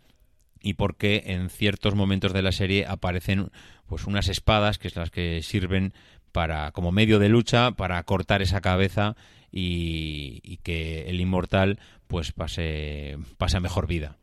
y 0.61 0.75
por 0.75 0.97
qué 0.97 1.23
en 1.27 1.49
ciertos 1.49 1.95
momentos 1.95 2.33
de 2.33 2.43
la 2.43 2.51
serie 2.51 2.87
aparecen 2.87 3.51
pues 3.87 4.07
unas 4.07 4.29
espadas 4.29 4.79
que 4.79 4.89
es 4.89 4.97
las 4.97 5.11
que 5.11 5.43
sirven 5.43 5.93
para 6.33 6.73
como 6.73 6.91
medio 6.91 7.19
de 7.19 7.29
lucha 7.29 7.71
para 7.73 8.03
cortar 8.03 8.43
esa 8.43 8.61
cabeza 8.61 9.15
y, 9.53 10.59
que 10.65 11.09
el 11.09 11.21
inmortal 11.21 11.79
pues 12.09 12.33
pase 12.33 13.19
pase 13.39 13.61
mejor 13.61 13.87
vida. 13.87 14.17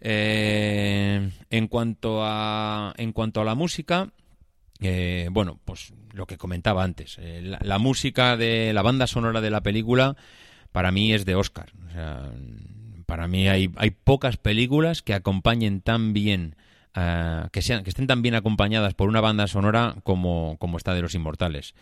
Eh, 0.00 1.30
en 1.50 1.68
cuanto 1.68 2.20
a 2.24 2.92
en 2.96 3.12
cuanto 3.12 3.40
a 3.40 3.44
la 3.44 3.54
música 3.54 4.10
eh, 4.80 5.28
bueno 5.30 5.60
pues 5.64 5.92
lo 6.12 6.26
que 6.26 6.38
comentaba 6.38 6.82
antes 6.82 7.18
eh, 7.20 7.56
la, 7.60 7.78
música 7.78 8.36
de 8.36 8.72
la 8.72 8.82
banda 8.82 9.06
sonora 9.06 9.40
de 9.40 9.50
la 9.50 9.60
película 9.60 10.16
para 10.72 10.90
mí 10.90 11.12
es 11.12 11.24
de 11.24 11.36
Oscar 11.36 11.70
para 13.06 13.28
mí 13.28 13.48
hay, 13.48 13.70
hay 13.76 13.90
pocas 13.90 14.38
películas 14.38 15.02
que 15.02 15.14
acompañen 15.14 15.82
tan 15.82 16.12
bien 16.12 16.56
eh, 16.94 17.48
que, 17.52 17.62
sean, 17.62 17.84
que 17.84 17.90
estén 17.90 18.06
tan 18.06 18.22
bien 18.22 18.34
acompañadas 18.34 18.94
por 18.94 19.08
una 19.08 19.20
banda 19.20 19.46
sonora 19.46 19.96
como, 20.04 20.56
como 20.58 20.76
esta 20.76 20.94
de 20.94 21.02
Los 21.02 21.14
Inmortales. 21.14 21.74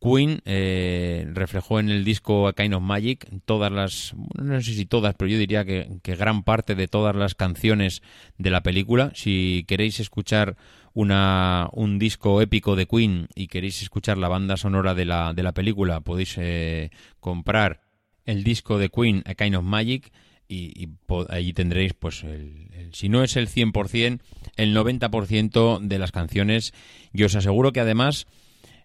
Queen 0.00 0.40
eh, 0.46 1.26
reflejó 1.34 1.78
en 1.78 1.90
el 1.90 2.04
disco 2.04 2.48
A 2.48 2.54
Kind 2.54 2.72
of 2.72 2.82
Magic 2.82 3.28
todas 3.44 3.70
las, 3.70 4.14
no 4.34 4.60
sé 4.62 4.72
si 4.72 4.86
todas, 4.86 5.14
pero 5.14 5.30
yo 5.30 5.36
diría 5.36 5.64
que, 5.64 6.00
gran 6.02 6.42
parte 6.42 6.74
de 6.74 6.88
todas 6.88 7.14
las 7.14 7.34
canciones 7.34 8.02
de 8.38 8.50
la 8.50 8.62
película. 8.62 9.12
Si 9.14 9.64
queréis 9.68 10.00
escuchar 10.00 10.56
una, 10.94 11.68
un 11.72 11.98
disco 11.98 12.40
épico 12.40 12.76
de 12.76 12.86
Queen 12.86 13.28
y 13.34 13.48
queréis 13.48 13.82
escuchar 13.82 14.16
la 14.16 14.28
banda 14.28 14.56
sonora 14.56 14.94
de 14.94 15.04
la, 15.04 15.34
de 15.34 15.42
la 15.42 15.52
película, 15.52 16.00
podéis 16.00 16.36
eh, 16.38 16.90
comprar 17.20 17.82
el 18.24 18.42
disco 18.42 18.78
de 18.78 18.88
Queen 18.88 19.22
A 19.26 19.34
Kind 19.34 19.56
of 19.56 19.64
Magic 19.64 20.10
y, 20.50 20.88
allí 21.28 21.52
tendréis, 21.52 21.94
pues, 21.94 22.24
el, 22.24 22.90
si 22.92 23.08
no 23.08 23.22
es 23.22 23.36
el 23.36 23.48
100%, 23.48 24.20
el 24.56 24.76
90% 24.76 25.80
de 25.80 25.98
las 25.98 26.10
canciones. 26.10 26.74
Y 27.12 27.22
os 27.22 27.36
aseguro 27.36 27.72
que 27.72 27.80
además 27.80 28.26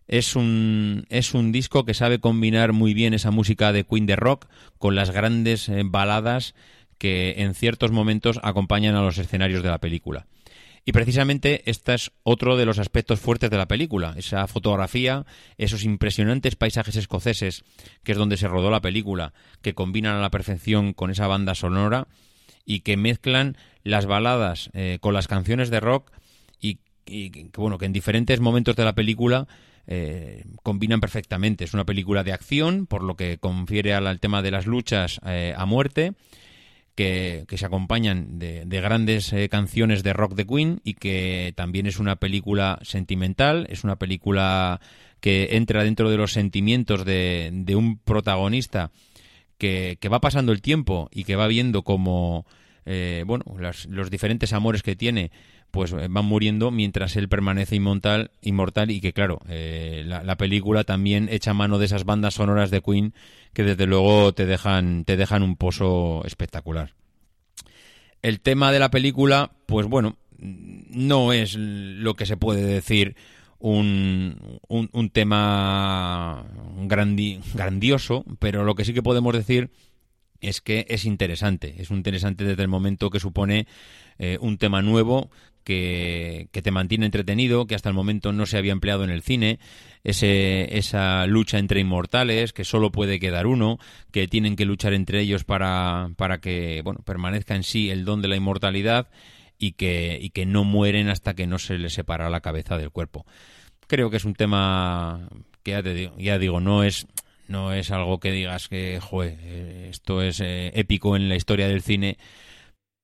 es 0.08 0.36
un, 0.36 1.06
es 1.10 1.34
un 1.34 1.52
disco 1.52 1.84
que 1.84 1.96
sabe 1.96 2.20
combinar 2.20 2.72
muy 2.72 2.94
bien 2.94 3.14
esa 3.16 3.32
música 3.32 3.72
de 3.72 3.84
Queen 3.84 4.06
de 4.06 4.16
rock 4.16 4.48
con 4.78 4.96
las 4.96 5.10
grandes 5.10 5.68
eh, 5.68 5.82
baladas 5.84 6.54
que 7.00 7.36
en 7.38 7.56
ciertos 7.56 7.92
momentos 7.92 8.40
acompañan 8.44 8.96
a 8.96 9.02
los 9.02 9.18
escenarios 9.18 9.64
de 9.64 9.70
la 9.70 9.80
película. 9.80 10.28
Y 10.88 10.92
precisamente 10.92 11.68
este 11.70 11.96
es 11.96 12.12
otro 12.22 12.58
de 12.58 12.66
los 12.66 12.78
aspectos 12.78 13.20
fuertes 13.20 13.50
de 13.50 13.58
la 13.58 13.68
película, 13.68 14.14
esa 14.18 14.46
fotografía, 14.48 15.26
esos 15.58 15.84
impresionantes 15.84 16.56
paisajes 16.56 16.96
escoceses, 16.96 17.64
que 18.04 18.12
es 18.12 18.18
donde 18.20 18.38
se 18.38 18.48
rodó 18.48 18.70
la 18.70 18.82
película, 18.82 19.34
que 19.64 19.74
combinan 19.74 20.16
a 20.16 20.22
la 20.22 20.30
perfección 20.30 20.94
con 20.94 21.10
esa 21.10 21.26
banda 21.26 21.56
sonora 21.56 22.08
y 22.66 22.82
que 22.82 22.98
mezclan 22.98 23.58
las 23.84 24.06
baladas 24.06 24.70
eh, 24.74 25.00
con 25.02 25.16
las 25.16 25.28
canciones 25.28 25.72
de 25.72 25.80
rock 25.80 26.12
y, 26.60 26.80
que, 27.04 27.50
bueno, 27.58 27.80
que 27.80 27.86
en 27.86 27.94
diferentes 27.94 28.40
momentos 28.40 28.76
de 28.76 28.86
la 28.86 28.94
película 28.94 29.48
eh, 29.88 30.44
combinan 30.62 31.00
perfectamente. 31.00 31.64
Es 31.64 31.74
una 31.74 31.86
película 31.86 32.24
de 32.24 32.34
acción, 32.34 32.86
por 32.88 33.04
lo 33.04 33.16
que 33.16 33.38
confiere 33.40 33.94
al, 33.94 34.20
tema 34.20 34.42
de 34.42 34.52
las 34.52 34.66
luchas 34.66 35.20
eh, 35.26 35.54
a 35.56 35.66
muerte, 35.66 36.14
que, 36.96 37.46
se 37.50 37.66
acompañan 37.66 38.40
de, 38.40 38.66
grandes 38.82 39.32
eh, 39.34 39.50
canciones 39.50 40.02
de 40.04 40.14
rock 40.14 40.34
de 40.34 40.48
Queen 40.48 40.82
y 40.84 40.96
que 40.96 41.54
también 41.56 41.86
es 41.86 42.00
una 42.00 42.16
película 42.16 42.80
sentimental, 42.82 43.68
es 43.70 43.84
una 43.84 43.98
película 43.98 44.80
que 45.20 45.50
entra 45.52 45.84
dentro 45.84 46.10
de 46.10 46.18
los 46.18 46.32
sentimientos 46.32 47.06
de, 47.06 47.50
de 47.54 47.76
un 47.76 47.98
protagonista 47.98 48.92
que, 49.58 49.98
que, 50.00 50.10
va 50.10 50.22
pasando 50.22 50.52
el 50.52 50.62
tiempo 50.62 51.10
y 51.12 51.24
que 51.26 51.36
va 51.36 51.48
viendo 51.48 51.84
como 51.84 52.46
eh, 52.86 53.24
bueno, 53.26 53.44
los 53.90 54.12
diferentes 54.12 54.54
amores 54.54 54.84
que 54.84 54.96
tiene 54.96 55.32
pues 55.76 55.92
eh, 55.92 56.08
van 56.10 56.26
muriendo 56.26 56.72
mientras 56.72 57.18
él 57.18 57.28
permanece 57.28 57.76
inmortal, 57.76 58.32
inmortal 58.42 58.92
y 58.92 59.02
que 59.02 59.12
claro, 59.12 59.42
eh, 59.50 60.04
la, 60.08 60.38
película 60.38 60.86
también 60.86 61.28
echa 61.30 61.54
mano 61.54 61.78
de 61.78 61.86
esas 61.86 62.06
bandas 62.06 62.36
sonoras 62.36 62.72
de 62.72 62.82
Queen 62.82 63.14
que 63.54 63.64
desde 63.64 63.86
luego 63.86 64.34
te 64.34 64.46
dejan, 64.46 65.04
te 65.04 65.18
dejan 65.18 65.44
un 65.44 65.58
pozo 65.58 66.24
espectacular. 66.26 66.94
El 68.22 68.40
tema 68.40 68.72
de 68.72 68.80
la 68.80 68.90
película, 68.90 69.52
pues 69.66 69.86
bueno, 69.86 70.16
no 70.40 71.34
es 71.34 71.56
lo 71.58 72.14
que 72.16 72.26
se 72.26 72.38
puede 72.38 72.64
decir 72.64 73.18
un, 73.60 74.60
un, 74.70 75.10
tema 75.10 76.46
grandioso, 76.88 78.24
pero 78.40 78.64
lo 78.64 78.76
que 78.76 78.86
sí 78.86 78.94
que 78.94 79.04
podemos 79.04 79.34
decir 79.34 79.72
es 80.40 80.62
que 80.62 80.86
es 80.90 81.04
interesante. 81.06 81.76
Es 81.80 81.92
interesante 81.92 82.46
desde 82.46 82.64
el 82.64 82.70
momento 82.70 83.10
que 83.10 83.20
supone 83.20 83.68
eh, 84.18 84.38
un 84.40 84.58
tema 84.58 84.82
nuevo 84.82 85.30
que, 85.66 86.48
te 86.52 86.72
mantiene 86.72 87.08
entretenido, 87.08 87.68
que 87.68 87.76
hasta 87.76 87.90
el 87.90 87.96
momento 87.96 88.32
no 88.32 88.46
se 88.46 88.58
había 88.58 88.72
empleado 88.72 89.04
en 89.04 89.10
el 89.10 89.22
cine, 89.22 89.60
ese, 90.06 90.78
esa 90.78 91.26
lucha 91.26 91.58
entre 91.58 91.82
inmortales, 91.82 92.54
que 92.54 92.64
solo 92.64 92.92
puede 92.92 93.20
quedar 93.20 93.48
uno, 93.48 93.80
que 94.12 94.30
tienen 94.30 94.56
que 94.56 94.64
luchar 94.64 94.94
entre 94.94 95.20
ellos 95.20 95.44
para, 95.44 96.12
para 96.16 96.40
que 96.40 96.82
bueno, 96.84 97.02
permanezca 97.04 97.56
en 97.56 97.64
sí 97.64 97.90
el 97.90 98.06
don 98.06 98.22
de 98.22 98.30
la 98.30 98.38
inmortalidad 98.38 99.10
y 99.58 99.74
que, 99.74 100.18
y 100.22 100.30
que 100.30 100.46
no 100.46 100.64
mueren 100.64 101.10
hasta 101.10 101.34
que 101.34 101.48
no 101.48 101.60
se 101.60 101.78
les 101.78 101.94
separa 101.94 102.30
la 102.30 102.42
cabeza 102.42 102.78
del 102.78 102.92
cuerpo. 102.92 103.26
Creo 103.88 104.10
que 104.10 104.18
es 104.18 104.26
un 104.26 104.36
tema 104.36 105.28
que 105.64 105.72
ya, 105.72 105.84
te 105.84 105.94
digo, 105.94 106.16
ya 106.18 106.38
digo, 106.38 106.62
no 106.62 106.84
es 106.84 107.08
no 107.48 107.74
es 107.74 107.92
algo 107.92 108.20
que 108.20 108.32
digas 108.32 108.68
que, 108.68 109.00
eh, 109.00 109.88
esto 109.92 110.22
es 110.24 110.40
eh, 110.40 110.72
épico 110.74 111.16
en 111.16 111.30
la 111.30 111.36
historia 111.36 111.68
del 111.68 111.84
cine, 111.84 112.18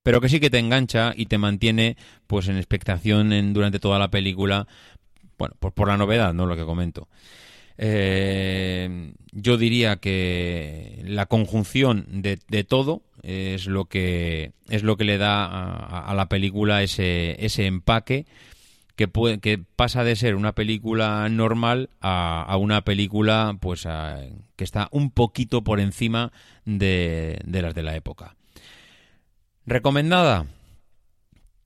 pero 0.03 0.21
que 0.21 0.29
sí 0.29 0.39
que 0.39 0.49
te 0.49 0.59
engancha 0.59 1.13
y 1.15 1.27
te 1.27 1.37
mantiene 1.37 1.97
pues 2.27 2.47
en 2.47 2.57
expectación 2.57 3.33
en, 3.33 3.53
durante 3.53 3.79
toda 3.79 3.99
la 3.99 4.09
película, 4.09 4.67
bueno, 5.37 5.55
por, 5.59 5.73
por 5.73 5.87
la 5.87 5.97
novedad, 5.97 6.33
no 6.33 6.45
lo 6.45 6.55
que 6.55 6.65
comento. 6.65 7.07
Eh, 7.77 9.13
yo 9.31 9.57
diría 9.57 9.95
que 9.95 11.01
la 11.05 11.25
conjunción 11.25 12.05
de, 12.21 12.37
de, 12.47 12.63
todo 12.63 13.01
es 13.23 13.65
lo 13.65 13.85
que 13.85 14.51
es 14.69 14.83
lo 14.83 14.97
que 14.97 15.03
le 15.05 15.17
da 15.17 15.45
a, 15.45 16.11
a 16.11 16.13
la 16.13 16.27
película 16.29 16.83
ese, 16.83 17.43
ese 17.43 17.65
empaque 17.65 18.27
que, 18.95 19.07
puede, 19.07 19.39
que 19.39 19.57
pasa 19.57 20.03
de 20.03 20.15
ser 20.15 20.35
una 20.35 20.53
película 20.53 21.27
normal 21.29 21.89
a, 22.01 22.55
una 22.57 22.83
película 22.83 23.57
pues 23.59 23.87
que 24.55 24.63
está 24.63 24.89
un 24.91 25.09
poquito 25.09 25.63
por 25.63 25.79
encima 25.79 26.31
de, 26.65 27.39
de 27.43 27.61
las 27.63 27.73
de 27.73 27.81
la 27.81 27.95
época. 27.95 28.35
Recomendada. 29.65 30.45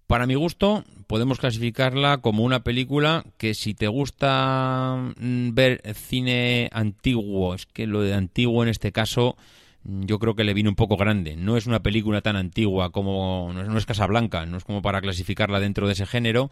Para 0.07 0.27
mi 0.27 0.35
gusto, 0.35 0.83
podemos 1.07 1.39
clasificarla 1.39 2.19
como 2.19 2.43
una 2.43 2.63
película 2.63 3.25
que 3.37 3.53
si 3.53 3.73
te 3.73 3.87
gusta 3.87 5.13
mm, 5.19 5.53
ver 5.53 5.81
cine 5.95 6.69
antiguo, 6.71 7.55
es 7.55 7.65
que 7.65 7.87
lo 7.87 8.01
de 8.01 8.13
antiguo 8.13 8.63
en 8.63 8.69
este 8.69 8.91
caso 8.91 9.35
yo 9.83 10.19
creo 10.19 10.35
que 10.35 10.43
le 10.43 10.53
viene 10.53 10.69
un 10.69 10.75
poco 10.75 10.97
grande. 10.97 11.35
No 11.35 11.57
es 11.57 11.67
una 11.67 11.81
película 11.81 12.21
tan 12.21 12.35
antigua 12.35 12.91
como 12.91 13.51
no 13.53 13.77
es, 13.77 13.85
Casablanca, 13.85 14.45
no 14.45 14.57
es 14.57 14.63
como 14.63 14.81
para 14.81 15.01
clasificarla 15.01 15.59
dentro 15.59 15.87
de 15.87 15.93
ese 15.93 16.05
género, 16.05 16.49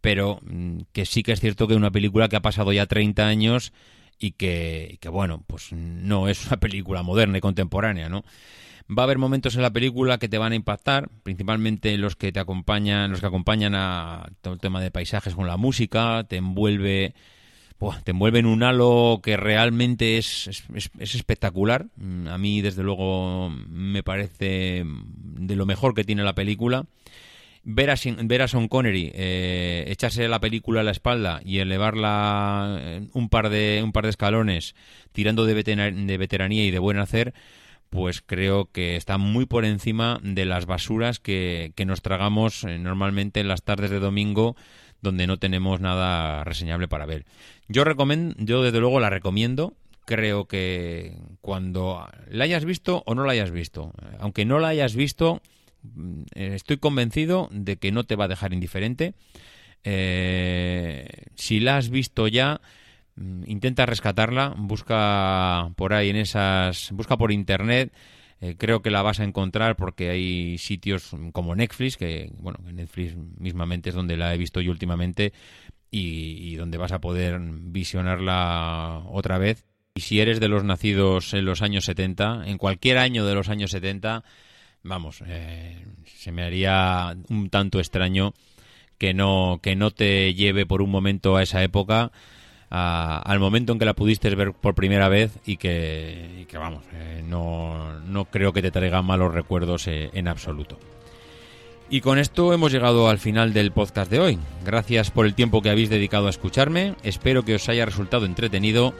pero 0.00 0.40
mm, 0.42 0.80
que 0.92 1.06
sí 1.06 1.22
que 1.22 1.32
es 1.32 1.40
cierto 1.40 1.66
que 1.66 1.74
es 1.74 1.78
una 1.78 1.90
película 1.90 2.28
que 2.28 2.36
ha 2.36 2.42
pasado 2.42 2.72
ya 2.72 2.86
30 2.86 3.26
años 3.26 3.72
y 4.18 4.32
que, 4.32 4.98
bueno, 5.10 5.42
pues 5.46 5.72
no 5.72 6.28
es 6.28 6.46
una 6.46 6.58
película 6.58 7.02
moderna 7.02 7.38
y 7.38 7.40
contemporánea, 7.40 8.08
¿no? 8.08 8.24
Va 8.90 9.02
a 9.02 9.04
haber 9.04 9.18
momentos 9.18 9.54
en 9.56 9.62
la 9.62 9.72
película 9.72 10.18
que 10.18 10.28
te 10.28 10.38
van 10.38 10.52
a 10.52 10.56
impactar, 10.56 11.08
principalmente 11.22 11.96
los 11.98 12.16
que 12.16 12.32
te 12.32 12.40
acompañan, 12.40 13.10
los 13.10 13.20
que 13.20 13.26
acompañan 13.26 13.74
a 13.74 14.28
todo 14.40 14.54
el 14.54 14.60
tema 14.60 14.80
de 14.80 14.90
paisajes 14.90 15.34
con 15.34 15.46
la 15.46 15.56
música, 15.56 16.24
te 16.28 16.36
envuelve 16.36 17.14
te 18.04 18.12
envuelve 18.12 18.38
en 18.38 18.46
un 18.46 18.62
halo 18.62 19.20
que 19.24 19.36
realmente 19.36 20.16
es, 20.16 20.46
es, 20.46 20.90
es, 21.00 21.14
espectacular. 21.16 21.86
Mm, 21.96 22.28
a 22.28 22.38
mí, 22.38 22.60
desde 22.60 22.84
luego, 22.84 23.50
me 23.50 24.04
parece 24.04 24.84
de 24.84 25.56
lo 25.56 25.66
mejor 25.66 25.92
que 25.92 26.04
tiene 26.04 26.22
la 26.22 26.34
película 26.34 26.86
ver 27.64 27.90
a, 27.90 27.94
ver 28.24 28.42
a 28.42 28.48
Sean 28.48 28.68
Connery 28.68 29.12
eh, 29.14 29.84
echarse 29.88 30.28
la 30.28 30.40
película 30.40 30.80
a 30.80 30.84
la 30.84 30.90
espalda 30.90 31.40
y 31.44 31.58
elevarla 31.58 32.78
eh, 32.80 33.08
un 33.12 33.28
par 33.28 33.50
de, 33.50 33.82
un 33.84 33.92
par 33.92 34.04
de 34.04 34.10
escalones 34.10 34.74
tirando 35.12 35.44
de 35.44 35.54
veteranía 35.54 36.64
y 36.64 36.70
de 36.70 36.78
buen 36.78 36.98
hacer, 36.98 37.34
pues 37.92 38.20
creo 38.20 38.72
que 38.72 38.96
está 38.96 39.18
muy 39.18 39.46
por 39.46 39.64
encima 39.64 40.18
de 40.24 40.44
las 40.44 40.66
basuras 40.66 41.20
que, 41.20 41.72
que 41.76 41.84
nos 41.84 42.02
tragamos 42.02 42.64
eh, 42.64 42.80
normalmente 42.80 43.38
en 43.38 43.46
las 43.46 43.62
tardes 43.62 43.90
de 43.90 44.00
domingo 44.00 44.56
donde 45.00 45.28
no 45.28 45.38
tenemos 45.38 45.80
nada 45.80 46.42
reseñable 46.42 46.88
para 46.88 47.06
ver. 47.06 47.24
Yo 47.68 47.84
yo 48.38 48.62
desde 48.62 48.80
luego 48.80 48.98
la 48.98 49.10
recomiendo. 49.10 49.74
Creo 50.04 50.46
que 50.46 51.16
cuando 51.40 52.08
la 52.28 52.44
hayas 52.44 52.64
visto 52.64 53.04
o 53.06 53.14
no 53.14 53.24
la 53.24 53.32
hayas 53.32 53.52
visto, 53.52 53.92
aunque 54.18 54.44
no 54.44 54.58
la 54.58 54.68
hayas 54.68 54.96
visto, 54.96 55.40
Mm, 55.82 56.22
estoy 56.34 56.78
convencido 56.78 57.48
de 57.52 57.76
que 57.76 57.92
no 57.92 58.04
te 58.04 58.16
va 58.16 58.24
a 58.24 58.28
dejar 58.28 58.52
indiferente. 58.52 59.14
Eh, 59.84 61.08
si 61.34 61.60
la 61.60 61.76
has 61.76 61.90
visto 61.90 62.28
ya, 62.28 62.60
intenta 63.16 63.86
rescatarla, 63.86 64.54
busca 64.56 65.70
por 65.76 65.92
ahí 65.92 66.10
en 66.10 66.16
esas, 66.16 66.90
busca 66.92 67.16
por 67.16 67.32
internet. 67.32 67.92
Eh, 68.40 68.56
creo 68.58 68.82
que 68.82 68.90
la 68.90 69.02
vas 69.02 69.20
a 69.20 69.24
encontrar 69.24 69.76
porque 69.76 70.10
hay 70.10 70.58
sitios 70.58 71.14
como 71.32 71.54
Netflix, 71.54 71.96
que 71.96 72.30
bueno, 72.38 72.58
Netflix 72.72 73.16
mismamente 73.38 73.90
es 73.90 73.94
donde 73.94 74.16
la 74.16 74.34
he 74.34 74.38
visto 74.38 74.60
yo 74.60 74.72
últimamente 74.72 75.32
y, 75.90 76.52
y 76.52 76.56
donde 76.56 76.78
vas 76.78 76.92
a 76.92 77.00
poder 77.00 77.38
visionarla 77.40 79.02
otra 79.06 79.38
vez. 79.38 79.64
Y 79.94 80.00
si 80.00 80.20
eres 80.20 80.40
de 80.40 80.48
los 80.48 80.64
nacidos 80.64 81.34
en 81.34 81.44
los 81.44 81.62
años 81.62 81.84
70, 81.84 82.44
en 82.46 82.58
cualquier 82.58 82.98
año 82.98 83.26
de 83.26 83.34
los 83.34 83.48
años 83.48 83.70
70, 83.72 84.24
vamos, 84.82 85.22
eh, 85.26 85.84
se 86.04 86.32
me 86.32 86.42
haría 86.42 87.14
un 87.28 87.50
tanto 87.50 87.78
extraño 87.78 88.34
que 88.98 89.14
no, 89.14 89.60
que 89.62 89.76
no 89.76 89.90
te 89.90 90.34
lleve 90.34 90.66
por 90.66 90.82
un 90.82 90.90
momento 90.90 91.36
a 91.36 91.42
esa 91.42 91.62
época, 91.62 92.12
al 92.74 93.38
momento 93.38 93.72
en 93.72 93.78
que 93.78 93.84
la 93.84 93.94
pudiste 93.94 94.34
ver 94.34 94.52
por 94.52 94.74
primera 94.74 95.08
vez 95.08 95.32
y 95.44 95.58
que, 95.58 96.46
vamos, 96.54 96.84
eh, 96.94 97.22
no, 97.26 98.00
no, 98.00 98.24
creo 98.26 98.52
que 98.52 98.62
te 98.62 98.70
traiga 98.70 99.02
malos 99.02 99.34
recuerdos 99.34 99.86
eh, 99.88 100.10
en 100.14 100.28
absoluto. 100.28 100.78
Y 101.90 102.00
con 102.00 102.18
esto 102.18 102.54
hemos 102.54 102.72
llegado 102.72 103.08
al 103.08 103.18
final 103.18 103.52
del 103.52 103.72
podcast 103.72 104.10
de 104.10 104.20
hoy. 104.20 104.38
Gracias 104.64 105.10
por 105.10 105.26
el 105.26 105.34
tiempo 105.34 105.60
que 105.60 105.68
habéis 105.68 105.90
dedicado 105.90 106.28
a 106.28 106.30
escucharme. 106.30 106.94
Espero 107.02 107.44
que 107.44 107.56
os 107.56 107.68
haya 107.68 107.84
resultado 107.84 108.24
entretenido 108.24 108.94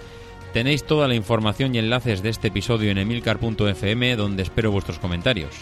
Tenéis 0.52 0.84
toda 0.84 1.08
la 1.08 1.14
información 1.14 1.74
y 1.74 1.78
enlaces 1.78 2.22
de 2.22 2.28
este 2.28 2.48
episodio 2.48 2.90
en 2.90 2.98
emilcar.fm 2.98 4.16
donde 4.16 4.42
espero 4.42 4.70
vuestros 4.70 4.98
comentarios. 4.98 5.54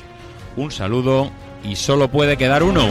Un 0.57 0.73
saludo 0.73 1.31
y 1.63 1.77
solo 1.77 2.11
puede 2.11 2.37
quedar 2.37 2.65
uno. 2.65 2.91